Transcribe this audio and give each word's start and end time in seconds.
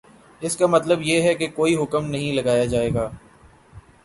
اس 0.41 0.55
کا 0.57 0.67
مطلب 0.67 1.01
یہ 1.01 1.21
ہے 1.21 1.33
کہ 1.33 1.47
کوئی 1.55 1.75
حکم 1.75 2.05
نہیں 2.05 2.33
لگایا 2.33 2.65
جائے 2.65 2.89
گا 2.93 3.09